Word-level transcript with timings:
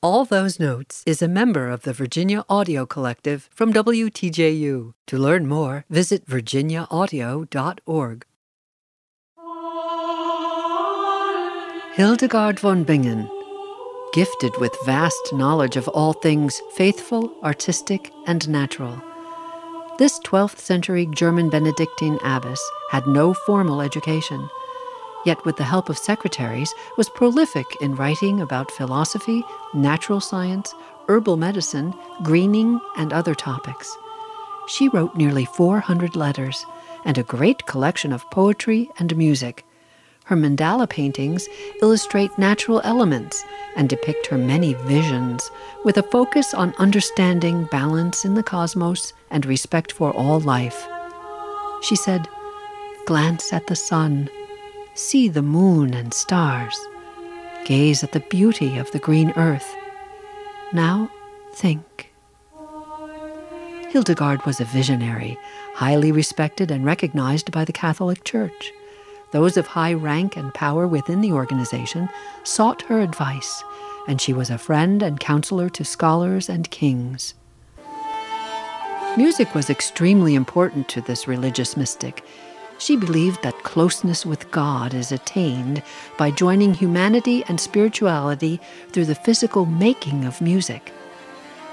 All 0.00 0.24
Those 0.24 0.60
Notes 0.60 1.02
is 1.06 1.22
a 1.22 1.26
member 1.26 1.68
of 1.68 1.82
the 1.82 1.92
Virginia 1.92 2.44
Audio 2.48 2.86
Collective 2.86 3.50
from 3.52 3.72
WTJU. 3.72 4.92
To 5.08 5.18
learn 5.18 5.48
more, 5.48 5.86
visit 5.90 6.24
virginiaaudio.org. 6.24 8.24
Hildegard 11.94 12.60
von 12.60 12.84
Bingen, 12.84 13.28
gifted 14.12 14.56
with 14.58 14.72
vast 14.86 15.32
knowledge 15.32 15.76
of 15.76 15.88
all 15.88 16.12
things 16.12 16.62
faithful, 16.76 17.34
artistic, 17.42 18.12
and 18.28 18.48
natural. 18.48 19.02
This 19.98 20.20
12th 20.20 20.58
century 20.58 21.08
German 21.12 21.50
Benedictine 21.50 22.20
abbess 22.22 22.62
had 22.92 23.04
no 23.08 23.34
formal 23.34 23.80
education 23.80 24.48
yet 25.28 25.44
with 25.44 25.58
the 25.58 25.70
help 25.74 25.90
of 25.90 25.98
secretaries, 25.98 26.74
was 26.96 27.10
prolific 27.10 27.66
in 27.82 27.94
writing 27.94 28.40
about 28.40 28.70
philosophy, 28.70 29.44
natural 29.74 30.20
science, 30.20 30.74
herbal 31.06 31.36
medicine, 31.36 31.92
greening, 32.22 32.80
and 32.96 33.12
other 33.12 33.34
topics. 33.34 33.94
She 34.68 34.88
wrote 34.88 35.14
nearly 35.16 35.44
400 35.44 36.16
letters 36.16 36.64
and 37.04 37.18
a 37.18 37.30
great 37.34 37.66
collection 37.66 38.10
of 38.10 38.30
poetry 38.30 38.90
and 38.98 39.14
music. 39.18 39.66
Her 40.24 40.36
mandala 40.36 40.88
paintings 40.88 41.46
illustrate 41.82 42.38
natural 42.38 42.80
elements 42.82 43.44
and 43.76 43.86
depict 43.86 44.28
her 44.28 44.38
many 44.38 44.72
visions, 44.94 45.50
with 45.84 45.98
a 45.98 46.10
focus 46.14 46.54
on 46.54 46.74
understanding 46.78 47.64
balance 47.70 48.24
in 48.24 48.32
the 48.32 48.42
cosmos 48.42 49.12
and 49.30 49.44
respect 49.44 49.92
for 49.92 50.10
all 50.14 50.40
life. 50.40 50.88
She 51.82 51.96
said, 51.96 52.26
Glance 53.04 53.52
at 53.52 53.66
the 53.66 53.76
sun 53.76 54.30
see 54.98 55.28
the 55.28 55.42
moon 55.42 55.94
and 55.94 56.12
stars, 56.12 56.76
gaze 57.64 58.02
at 58.02 58.12
the 58.12 58.20
beauty 58.20 58.78
of 58.78 58.90
the 58.90 58.98
green 58.98 59.32
earth. 59.36 59.76
Now 60.72 61.10
think. 61.54 62.12
Hildegard 63.90 64.44
was 64.44 64.60
a 64.60 64.64
visionary, 64.64 65.38
highly 65.74 66.12
respected 66.12 66.70
and 66.70 66.84
recognized 66.84 67.52
by 67.52 67.64
the 67.64 67.72
Catholic 67.72 68.24
Church. 68.24 68.72
Those 69.32 69.56
of 69.56 69.68
high 69.68 69.94
rank 69.94 70.36
and 70.36 70.52
power 70.52 70.86
within 70.86 71.20
the 71.20 71.32
organization 71.32 72.08
sought 72.42 72.82
her 72.82 73.00
advice, 73.00 73.62
and 74.08 74.20
she 74.20 74.32
was 74.32 74.50
a 74.50 74.58
friend 74.58 75.02
and 75.02 75.20
counselor 75.20 75.68
to 75.70 75.84
scholars 75.84 76.48
and 76.48 76.70
kings. 76.70 77.34
Music 79.16 79.54
was 79.54 79.70
extremely 79.70 80.34
important 80.34 80.88
to 80.88 81.00
this 81.00 81.28
religious 81.28 81.76
mystic, 81.76 82.24
she 82.78 82.96
believed 82.96 83.42
that 83.42 83.62
closeness 83.64 84.24
with 84.24 84.50
God 84.50 84.94
is 84.94 85.12
attained 85.12 85.82
by 86.16 86.30
joining 86.30 86.74
humanity 86.74 87.44
and 87.48 87.60
spirituality 87.60 88.60
through 88.90 89.06
the 89.06 89.14
physical 89.14 89.66
making 89.66 90.24
of 90.24 90.40
music. 90.40 90.92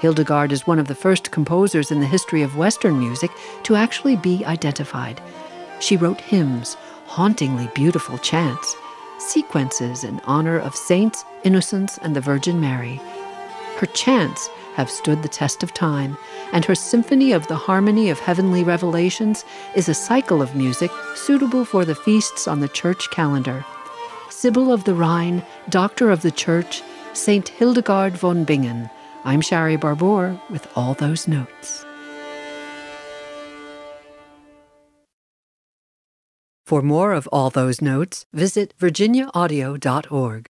Hildegard 0.00 0.52
is 0.52 0.66
one 0.66 0.78
of 0.78 0.88
the 0.88 0.94
first 0.94 1.30
composers 1.30 1.90
in 1.90 2.00
the 2.00 2.06
history 2.06 2.42
of 2.42 2.56
Western 2.56 2.98
music 2.98 3.30
to 3.62 3.76
actually 3.76 4.16
be 4.16 4.44
identified. 4.44 5.20
She 5.80 5.96
wrote 5.96 6.20
hymns, 6.20 6.74
hauntingly 7.06 7.70
beautiful 7.74 8.18
chants, 8.18 8.76
sequences 9.18 10.04
in 10.04 10.20
honor 10.24 10.58
of 10.58 10.76
saints, 10.76 11.24
innocents, 11.44 11.98
and 11.98 12.14
the 12.14 12.20
Virgin 12.20 12.60
Mary. 12.60 13.00
Her 13.78 13.86
chants 13.86 14.50
have 14.76 14.90
stood 14.90 15.22
the 15.22 15.28
test 15.28 15.62
of 15.62 15.72
time, 15.72 16.18
and 16.52 16.64
her 16.66 16.74
Symphony 16.74 17.32
of 17.32 17.46
the 17.48 17.56
Harmony 17.56 18.10
of 18.10 18.18
Heavenly 18.18 18.62
Revelations 18.62 19.42
is 19.74 19.88
a 19.88 19.94
cycle 19.94 20.42
of 20.42 20.54
music 20.54 20.90
suitable 21.14 21.64
for 21.64 21.86
the 21.86 21.94
feasts 21.94 22.46
on 22.46 22.60
the 22.60 22.68
church 22.68 23.10
calendar. 23.10 23.64
Sibyl 24.28 24.70
of 24.70 24.84
the 24.84 24.94
Rhine, 24.94 25.42
Doctor 25.70 26.10
of 26.10 26.20
the 26.20 26.30
Church, 26.30 26.82
Saint 27.14 27.48
Hildegard 27.48 28.12
von 28.18 28.44
Bingen. 28.44 28.90
I'm 29.24 29.40
Shari 29.40 29.76
Barbour 29.76 30.38
with 30.50 30.68
all 30.76 30.92
those 30.92 31.26
notes. 31.26 31.86
For 36.66 36.82
more 36.82 37.14
of 37.14 37.26
all 37.32 37.48
those 37.48 37.80
notes, 37.80 38.26
visit 38.34 38.74
virginiaaudio.org. 38.78 40.46